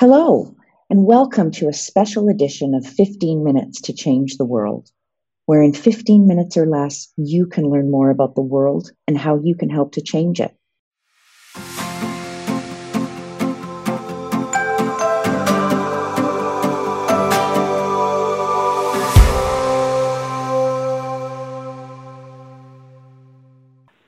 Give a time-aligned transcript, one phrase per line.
[0.00, 0.54] Hello,
[0.88, 4.92] and welcome to a special edition of 15 Minutes to Change the World,
[5.46, 9.40] where in 15 minutes or less, you can learn more about the world and how
[9.42, 10.54] you can help to change it.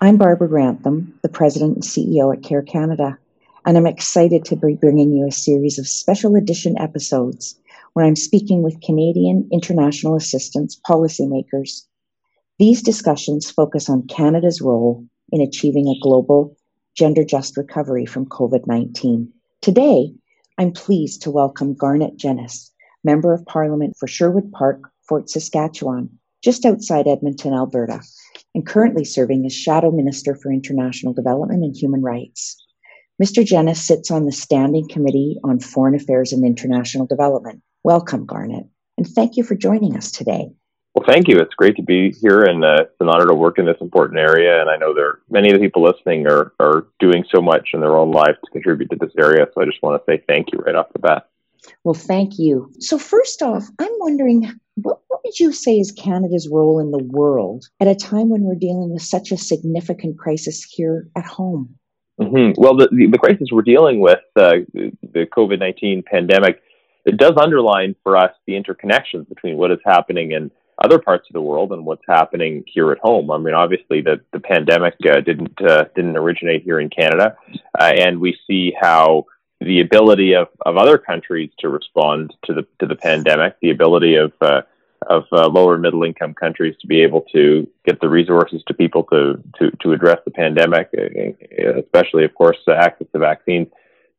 [0.00, 3.18] I'm Barbara Grantham, the President and CEO at CARE Canada
[3.66, 7.60] and I'm excited to be bringing you a series of special edition episodes
[7.92, 11.82] where I'm speaking with Canadian international assistance policymakers.
[12.59, 16.56] These discussions focus on Canada's role in achieving a global,
[16.96, 19.30] gender just recovery from COVID 19.
[19.60, 20.12] Today,
[20.56, 22.70] I'm pleased to welcome Garnett Genuis,
[23.04, 26.09] Member of Parliament for Sherwood Park, Fort Saskatchewan,
[26.42, 28.01] just outside Edmonton, Alberta,
[28.54, 32.56] and currently serving as Shadow Minister for International Development and Human Rights.
[33.20, 33.45] Mr.
[33.45, 37.60] Genuis sits on the Standing Committee on Foreign Affairs and International Development.
[37.84, 38.65] Welcome, Garnett,
[38.96, 40.51] and thank you for joining us today.
[40.95, 41.38] Well, thank you.
[41.38, 44.18] It's great to be here, and uh, it's an honor to work in this important
[44.18, 44.60] area.
[44.60, 47.80] And I know there many of the people listening are are doing so much in
[47.80, 49.46] their own lives to contribute to this area.
[49.54, 51.29] So I just want to say thank you right off the bat.
[51.85, 52.73] Well, thank you.
[52.80, 57.04] So first off, I'm wondering what, what would you say is Canada's role in the
[57.04, 61.76] world at a time when we're dealing with such a significant crisis here at home?
[62.21, 62.60] Mm-hmm.
[62.60, 66.62] Well, the, the, the, crisis we're dealing with, uh, the COVID 19 pandemic,
[67.06, 70.50] it does underline for us the interconnections between what is happening in
[70.82, 73.31] other parts of the world and what's happening here at home.
[73.31, 77.37] I mean, obviously, the, the pandemic uh, didn't uh, didn't originate here in Canada,
[77.78, 79.26] uh, and we see how
[79.60, 84.16] the ability of, of other countries to respond to the to the pandemic, the ability
[84.16, 84.62] of uh,
[85.06, 89.04] of uh, lower middle income countries to be able to get the resources to people
[89.04, 93.69] to to, to address the pandemic, uh, especially, of course, uh, access to vaccines.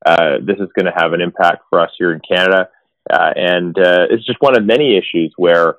[0.06, 2.70] Uh, this is going to have an impact for us here in Canada,
[3.12, 5.78] uh, and uh, it's just one of many issues where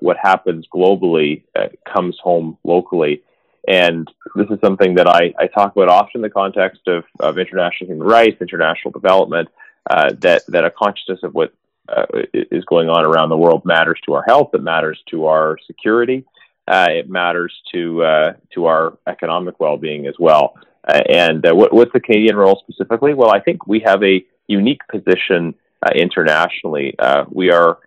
[0.00, 1.42] what happens globally
[1.90, 3.22] comes home locally.
[3.66, 7.38] And this is something that I, I talk about often in the context of, of
[7.38, 9.48] international human rights, international development,
[9.88, 11.54] that, that a consciousness of what
[11.88, 14.50] uh, is going on around the world matters to our health.
[14.54, 16.24] It matters to our security.
[16.66, 20.54] Uh, it matters to uh, to our economic well-being as well.
[20.88, 23.12] Uh, and uh, what, what's the Canadian role specifically?
[23.14, 26.94] Well, I think we have a unique position uh, internationally.
[27.30, 27.78] we are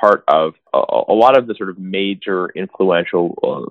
[0.00, 0.78] part of a,
[1.08, 3.70] a, lot of the sort of major influential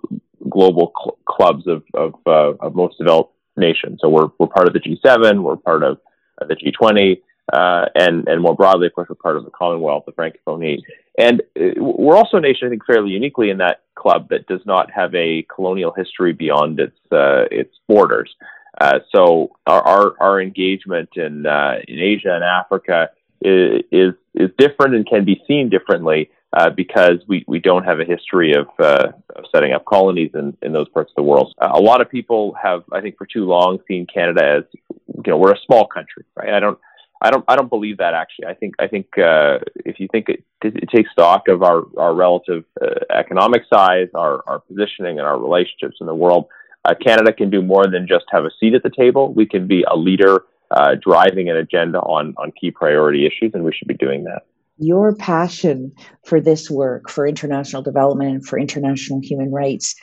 [0.49, 3.99] global cl- clubs of of, of, most developed nations.
[4.01, 5.43] So we're we're part of the G7.
[5.43, 5.97] We're part of
[6.39, 7.21] the G20
[7.51, 10.79] uh, and and more broadly, of course, we're part of the Commonwealth, the Francophonie,
[11.17, 14.61] and uh, we're also a nation, I think, fairly uniquely in that club that does
[14.65, 18.33] not have a colonial history beyond its uh, its borders.
[18.79, 23.09] Uh, so our, our, our engagement in uh, in Asia and Africa
[23.41, 27.99] is, is is different and can be seen differently uh, because we, we don't have
[27.99, 31.53] a history of, uh, of setting up colonies in, in those parts of the world.
[31.59, 34.79] Uh, a lot of people have, I think, for too long seen Canada as,
[35.15, 36.53] you know, we're a small country, right?
[36.53, 36.79] I don't
[37.23, 38.47] I don't I don't believe that actually.
[38.47, 42.13] I think I think uh, if you think it, it, takes stock of our our
[42.13, 46.47] relative uh, economic size, our our positioning, and our relationships in the world,
[46.83, 49.33] uh, Canada can do more than just have a seat at the table.
[49.33, 53.63] We can be a leader uh, driving an agenda on on key priority issues, and
[53.63, 54.41] we should be doing that.
[54.77, 55.93] Your passion
[56.25, 59.95] for this work, for international development, and for international human rights,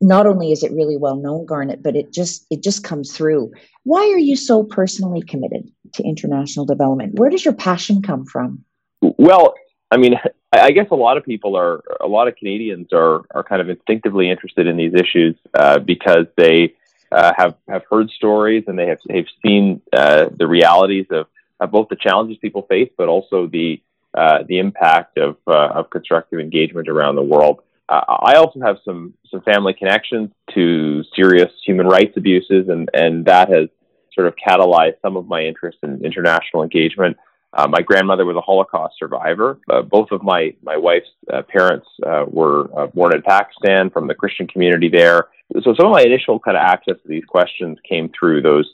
[0.00, 3.52] not only is it really well known, Garnett, but it just it just comes through.
[3.84, 7.18] Why are you so personally committed to international development?
[7.18, 8.64] Where does your passion come from?
[9.00, 9.54] Well,
[9.90, 10.14] I mean,
[10.52, 13.68] I guess a lot of people are, a lot of Canadians are are kind of
[13.68, 16.74] instinctively interested in these issues uh, because they
[17.12, 21.26] uh, have have heard stories and they have have seen uh, the realities of,
[21.60, 23.80] of both the challenges people face, but also the
[24.14, 27.60] uh, the impact of uh, of constructive engagement around the world.
[27.88, 33.50] I also have some some family connections to serious human rights abuses, and and that
[33.50, 33.68] has
[34.14, 37.16] sort of catalyzed some of my interest in international engagement.
[37.52, 39.58] Uh, my grandmother was a Holocaust survivor.
[39.70, 44.08] Uh, both of my my wife's uh, parents uh, were uh, born in Pakistan from
[44.08, 45.28] the Christian community there.
[45.62, 48.72] So some of my initial kind of access to these questions came through those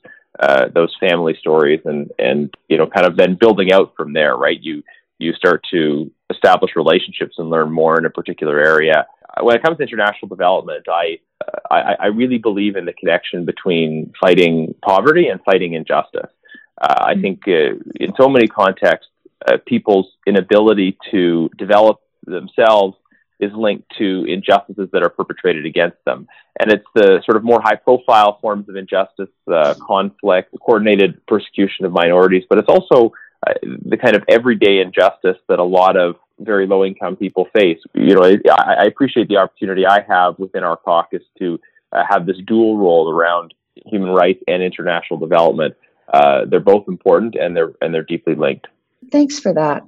[0.73, 4.37] those family stories, and and you know kind of then building out from there.
[4.37, 4.83] Right, you
[5.21, 9.07] you start to establish relationships and learn more in a particular area.
[9.41, 11.21] When it comes to international development, I,
[11.71, 16.31] I, I really believe in the connection between fighting poverty and fighting injustice.
[16.81, 17.21] Uh, I mm-hmm.
[17.21, 19.13] think uh, in so many contexts,
[19.47, 22.97] uh, people's inability to develop themselves
[23.39, 26.29] is linked to injustices that are perpetrated against them.
[26.59, 31.87] And it's the sort of more high profile forms of injustice, uh, conflict, coordinated persecution
[31.87, 33.13] of minorities, but it's also
[33.47, 37.79] uh, the kind of everyday injustice that a lot of very low income people face.
[37.95, 41.59] You know, I, I, appreciate the opportunity I have within our caucus to
[41.93, 43.55] uh, have this dual role around
[43.87, 45.75] human rights and international development.
[46.13, 48.67] Uh, they're both important and they're and they're deeply linked.
[49.11, 49.85] Thanks for that.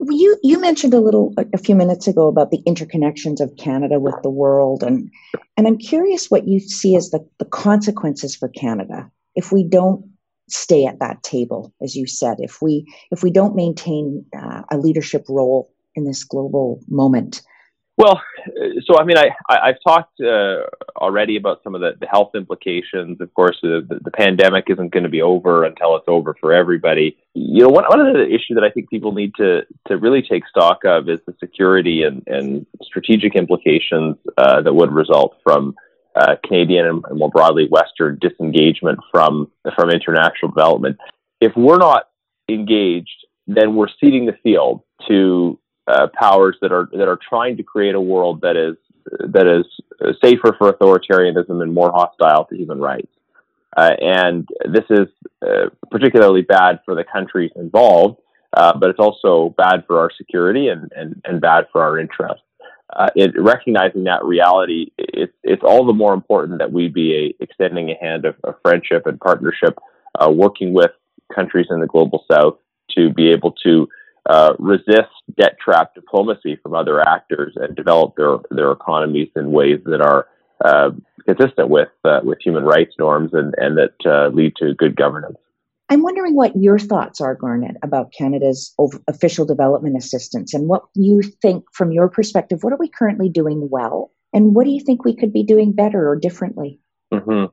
[0.00, 4.14] You you mentioned a little a few minutes ago about the interconnections of Canada with
[4.22, 5.10] the world, and
[5.56, 10.09] and I'm curious what you see as the, the consequences for Canada if we don't
[10.52, 14.78] stay at that table, as you said, if we if we don't maintain uh, a
[14.78, 17.42] leadership role in this global moment.
[18.00, 18.22] Well,
[18.86, 20.62] so I mean, I, I have talked uh,
[20.96, 23.20] already about some of the, the health implications.
[23.20, 27.18] Of course, the, the, pandemic isn't going to be over until it's over for everybody.
[27.34, 30.22] You know, one, one of the issues that I think people need to to really
[30.22, 35.74] take stock of is the security and, and strategic implications uh, that would result from
[36.20, 40.98] uh, Canadian and more broadly Western disengagement from from international development.
[41.40, 42.08] If we're not
[42.48, 47.62] engaged, then we're ceding the field to uh, powers that are that are trying to
[47.62, 48.76] create a world that is
[49.32, 49.66] that is
[50.22, 53.10] safer for authoritarianism and more hostile to human rights.
[53.76, 55.06] Uh, and this is
[55.42, 58.18] uh, particularly bad for the countries involved,
[58.52, 62.42] uh, but it's also bad for our security and, and, and bad for our interests.
[62.96, 67.42] Uh, it, recognizing that reality, it, it's all the more important that we be a,
[67.42, 69.78] extending a hand of, of friendship and partnership,
[70.18, 70.90] uh, working with
[71.34, 72.58] countries in the global south
[72.96, 73.88] to be able to
[74.28, 79.80] uh, resist debt trap diplomacy from other actors and develop their, their economies in ways
[79.84, 80.26] that are
[80.64, 80.90] uh,
[81.24, 85.38] consistent with uh, with human rights norms and, and that uh, lead to good governance.
[85.90, 88.72] I'm wondering what your thoughts are, Garnett, about Canada's
[89.08, 93.68] official development assistance and what you think, from your perspective, what are we currently doing
[93.68, 94.12] well?
[94.32, 96.78] And what do you think we could be doing better or differently?
[97.12, 97.46] Mm-hmm.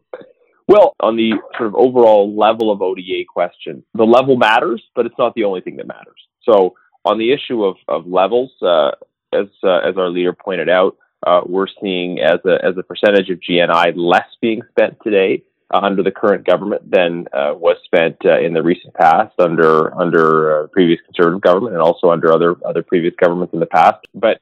[0.67, 5.15] Well, on the sort of overall level of ODA question, the level matters, but it's
[5.17, 6.21] not the only thing that matters.
[6.43, 6.75] So,
[7.05, 8.91] on the issue of, of levels, uh,
[9.33, 13.29] as, uh, as our leader pointed out, uh, we're seeing as a, as a percentage
[13.29, 18.39] of GNI less being spent today under the current government than uh, was spent uh,
[18.39, 22.83] in the recent past under under uh, previous conservative government and also under other other
[22.83, 24.05] previous governments in the past.
[24.13, 24.39] But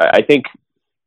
[0.00, 0.44] I think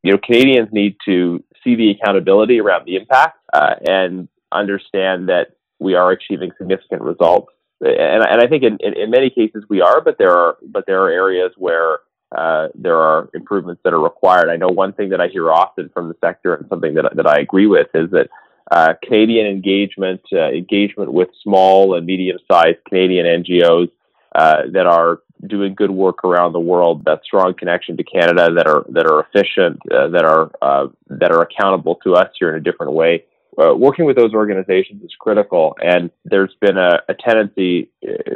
[0.04, 5.56] you know Canadians need to see the accountability around the impact uh, and understand that
[5.80, 7.52] we are achieving significant results.
[7.82, 10.86] And, and I think in, in, in, many cases we are, but there are but
[10.86, 12.00] there are areas where
[12.36, 14.50] uh, there are improvements that are required.
[14.50, 17.28] I know one thing that I hear often from the sector and something that that
[17.28, 18.30] I agree with is that
[18.72, 23.92] uh, Canadian engagement, uh, engagement with small and medium-sized Canadian NGOs
[24.36, 28.68] uh, that are doing good work around the world, that strong connection to Canada, that
[28.68, 32.56] are that are efficient, uh, that are uh, that are accountable to us here in
[32.56, 33.26] a different way.
[33.62, 37.92] Uh, working with those organizations is critical, and there's been a, a tendency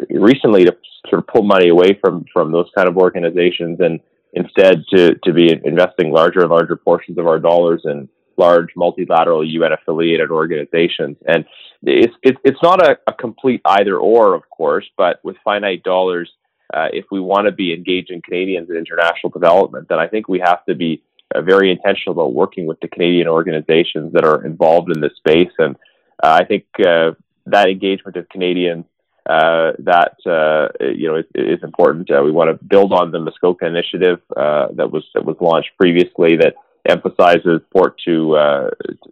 [0.09, 0.75] recently to
[1.09, 3.99] sort of pull money away from from those kind of organizations and
[4.33, 9.43] instead to to be investing larger and larger portions of our dollars in large multilateral
[9.43, 11.17] UN affiliated organizations.
[11.27, 11.45] And
[11.83, 16.31] it's, it's not a, a, complete either or, of course, but with finite dollars,
[16.73, 20.39] uh, if we want to be engaging Canadians in international development, then I think we
[20.39, 21.01] have to be
[21.33, 25.51] uh, very intentional about working with the Canadian organizations that are involved in this space.
[25.57, 25.75] And
[26.23, 27.11] uh, I think uh,
[27.47, 28.85] that engagement of Canadians
[29.27, 32.09] uh, that uh, you know is, is important.
[32.09, 35.71] Uh, we want to build on the Muskoka initiative uh, that was that was launched
[35.77, 36.55] previously that
[36.87, 38.69] emphasizes support to, uh,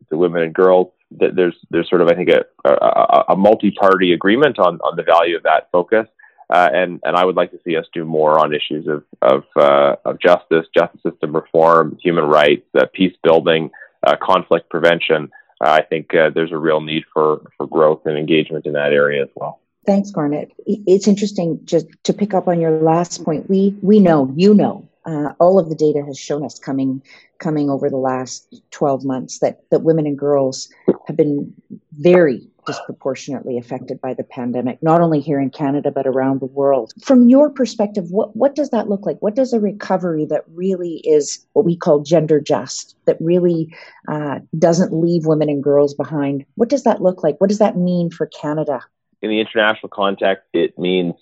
[0.09, 0.91] to women and girls.
[1.11, 5.37] There's there's sort of I think a, a, a multi-party agreement on, on the value
[5.37, 6.07] of that focus,
[6.49, 9.43] uh, and and I would like to see us do more on issues of of,
[9.55, 13.69] uh, of justice, justice system reform, human rights, uh, peace building,
[14.05, 15.29] uh, conflict prevention.
[15.63, 19.21] Uh, I think there's a real need for for growth and engagement in that area
[19.23, 19.61] as well.
[19.85, 20.51] Thanks, Garnett.
[20.65, 23.47] It's interesting just to pick up on your last point.
[23.47, 27.01] We we know, you know, uh, all of the data has shown us coming
[27.37, 30.69] coming over the last 12 months that that women and girls
[31.07, 31.53] have been
[31.91, 36.93] very disproportionately affected by the pandemic not only here in Canada but around the world.
[37.03, 39.21] From your perspective what what does that look like?
[39.21, 43.73] What does a recovery that really is what we call gender just that really
[44.07, 47.39] uh, doesn't leave women and girls behind what does that look like?
[47.39, 48.81] What does that mean for Canada?
[49.21, 51.15] In the international context it means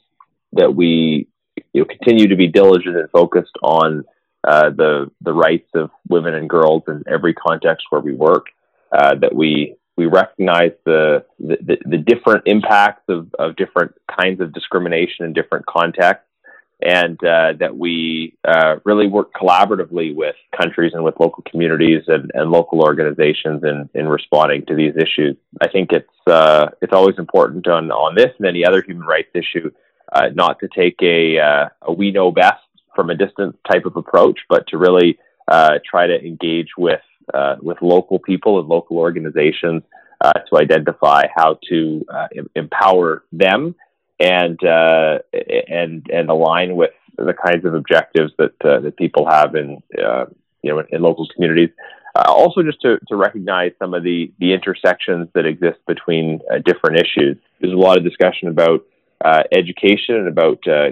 [0.53, 1.27] that we
[1.73, 4.03] you know, continue to be diligent and focused on
[4.45, 8.47] uh, the the rights of women and girls in every context where we work.
[8.91, 14.53] Uh, that we we recognize the, the, the different impacts of, of different kinds of
[14.53, 16.27] discrimination in different contexts,
[16.81, 22.31] and uh, that we uh, really work collaboratively with countries and with local communities and,
[22.33, 25.37] and local organizations in, in responding to these issues.
[25.61, 29.29] I think it's uh, it's always important on on this and any other human rights
[29.33, 29.71] issue
[30.11, 32.61] uh, not to take a, uh, a we know best
[32.95, 35.17] from a distance type of approach, but to really
[35.47, 37.01] uh, try to engage with
[37.33, 39.81] uh, with local people and local organizations
[40.21, 43.75] uh, to identify how to uh, em- empower them
[44.19, 50.71] and and and align with the kinds of objectives that that people have in you
[50.71, 51.69] know in, in local communities.
[52.15, 57.37] Also, just to, to recognize some of the, the intersections that exist between different issues.
[57.59, 58.85] There's a lot of discussion about
[59.23, 60.89] uh, education and about uh,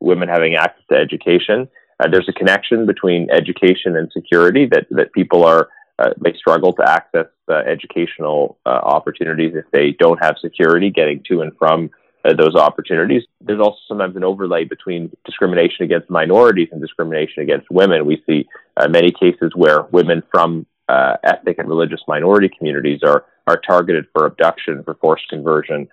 [0.00, 1.66] women having access to education.
[1.98, 5.68] Uh, there's a connection between education and security that, that people are
[5.98, 7.26] uh, may struggle to access
[7.66, 11.90] educational opportunities if they don't have security getting to and from
[12.38, 13.24] those opportunities.
[13.40, 18.06] There's also sometimes an overlay between discrimination against minorities and discrimination against women.
[18.06, 18.46] We see
[18.88, 24.84] many cases where women from ethnic and religious minority communities are are targeted for abduction,
[24.84, 25.88] for forced conversion.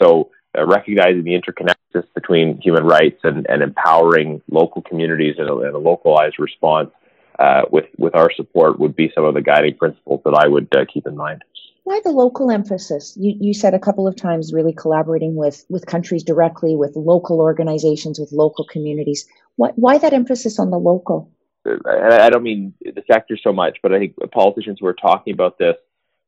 [0.00, 5.58] so uh, recognizing the interconnectedness between human rights and, and empowering local communities in a,
[5.60, 6.90] in a localized response
[7.38, 10.68] uh, with, with our support would be some of the guiding principles that I would
[10.74, 11.42] uh, keep in mind.
[11.84, 13.16] Why the local emphasis?
[13.18, 17.40] You, you said a couple of times really collaborating with, with countries directly, with local
[17.40, 19.26] organizations, with local communities.
[19.56, 21.30] Why, why that emphasis on the local?
[21.66, 25.58] I don't mean the sector so much, but I think politicians who are talking about
[25.58, 25.76] this,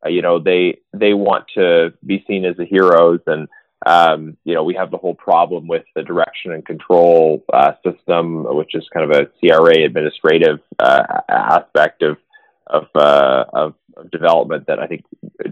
[0.05, 3.49] uh, you know, they they want to be seen as the heroes and
[3.87, 8.45] um, you know, we have the whole problem with the direction and control uh, system,
[8.55, 12.17] which is kind of a CRA administrative uh, aspect of
[12.71, 15.05] of, uh, of, of development that I think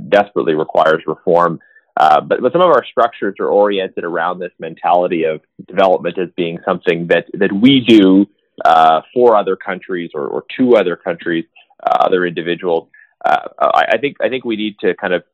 [0.09, 1.61] desperately requires reform.
[1.97, 6.29] Uh, but, but some of our structures are oriented around this mentality of development as
[6.37, 8.25] being something that, that we do
[8.65, 11.45] uh, for other countries or, or to other countries,
[11.85, 12.89] uh, other individuals
[13.25, 15.25] uh, I, think I think we need to kind of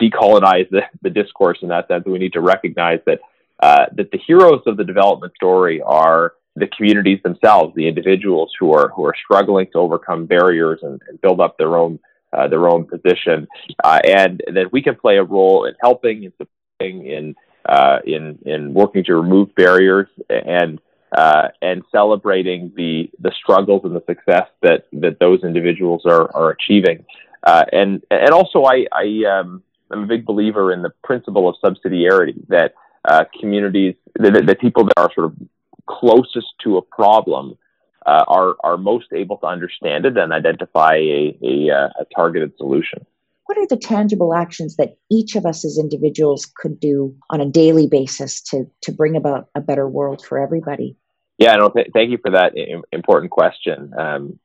[0.00, 2.04] decolonize the, the discourse in that sense.
[2.04, 3.20] We need to recognize that
[3.60, 8.72] uh, that the heroes of the development story are the communities themselves, the individuals who
[8.72, 11.98] are who are struggling to overcome barriers and, and build up their own
[12.32, 13.46] uh, their own position,
[13.84, 17.34] uh, and that we can play a role in helping and supporting in
[17.68, 20.80] uh, in in working to remove barriers and
[21.16, 26.50] uh, and celebrating the the struggles and the success that that those individuals are are
[26.50, 27.04] achieving.
[27.48, 31.54] Uh, and and also, I, I um, I'm a big believer in the principle of
[31.64, 32.74] subsidiarity that
[33.06, 35.36] uh, communities, that, that people that are sort of
[35.86, 37.56] closest to a problem
[38.04, 42.52] uh, are are most able to understand it and identify a, a, uh, a, targeted
[42.58, 43.06] solution.
[43.46, 47.46] What are the tangible actions that each of us as individuals could do on a
[47.46, 50.98] daily basis to to bring about a better world for everybody?
[51.38, 52.52] Yeah, no, th- thank you for that
[52.92, 53.94] important question.
[53.98, 54.38] Um,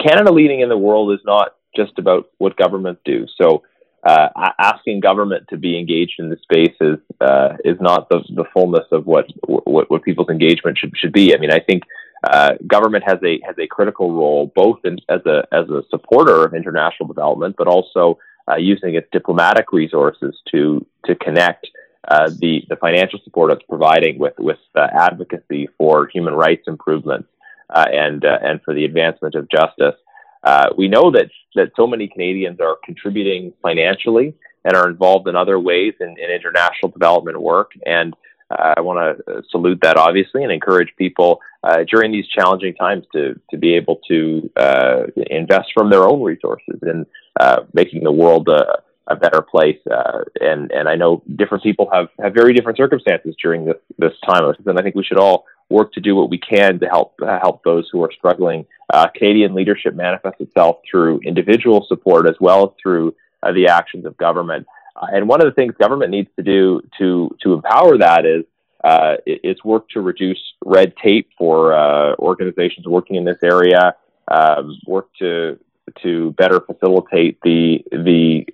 [0.00, 3.26] Canada leading in the world is not just about what governments do.
[3.40, 3.62] So
[4.06, 4.28] uh,
[4.58, 8.86] asking government to be engaged in the space is uh, is not the, the fullness
[8.92, 11.34] of what, what what people's engagement should should be.
[11.34, 11.82] I mean, I think
[12.22, 16.44] uh, government has a has a critical role both in, as a as a supporter
[16.44, 18.18] of international development, but also
[18.48, 21.66] uh, using its diplomatic resources to to connect
[22.06, 27.28] uh, the the financial support it's providing with with uh, advocacy for human rights improvements
[27.74, 29.96] and and for the advancement of justice.
[30.46, 34.34] Uh, we know that that so many Canadians are contributing financially
[34.64, 37.72] and are involved in other ways in, in international development work.
[37.84, 38.14] And
[38.50, 43.04] uh, I want to salute that obviously and encourage people uh, during these challenging times
[43.12, 45.02] to to be able to uh,
[45.40, 47.06] invest from their own resources in
[47.40, 49.80] uh, making the world a, a better place.
[49.90, 54.12] Uh, and and I know different people have, have very different circumstances during this this
[54.28, 57.14] time, and I think we should all work to do what we can to help
[57.22, 58.66] uh, help those who are struggling.
[58.92, 64.04] Uh, Canadian leadership manifests itself through individual support as well as through uh, the actions
[64.06, 64.66] of government.
[64.94, 68.44] Uh, and one of the things government needs to do to to empower that is
[68.84, 73.94] uh, is work to reduce red tape for uh, organizations working in this area.
[74.28, 75.58] Um, work to
[76.02, 78.44] to better facilitate the the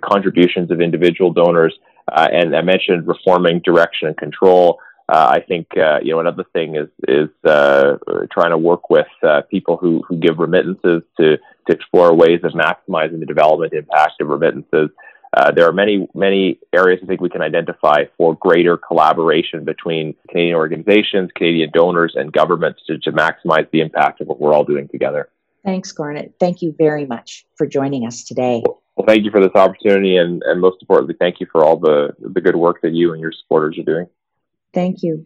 [0.00, 1.74] contributions of individual donors.
[2.12, 4.78] and I mentioned reforming direction and control.
[5.06, 7.96] Uh, I think uh, you know another thing is is uh,
[8.32, 12.52] trying to work with uh, people who, who give remittances to to explore ways of
[12.52, 14.90] maximizing the development impact of remittances.
[15.36, 20.14] Uh, there are many many areas I think we can identify for greater collaboration between
[20.30, 24.64] Canadian organizations, Canadian donors, and governments to, to maximize the impact of what we're all
[24.64, 25.28] doing together.
[25.64, 26.34] Thanks, Garnett.
[26.40, 28.62] Thank you very much for joining us today.
[28.96, 32.14] Well, thank you for this opportunity, and, and most importantly, thank you for all the
[32.20, 34.06] the good work that you and your supporters are doing.
[34.74, 35.24] Thank you.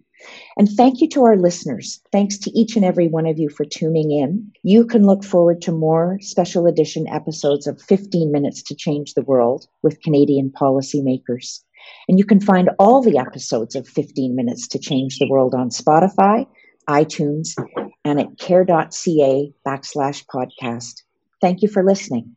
[0.56, 2.00] And thank you to our listeners.
[2.10, 4.50] Thanks to each and every one of you for tuning in.
[4.62, 9.22] You can look forward to more special edition episodes of 15 Minutes to Change the
[9.22, 11.62] World with Canadian policymakers.
[12.08, 15.70] And you can find all the episodes of 15 Minutes to Change the World on
[15.70, 16.46] Spotify,
[16.88, 17.50] iTunes,
[18.04, 21.02] and at care.ca backslash podcast.
[21.40, 22.36] Thank you for listening.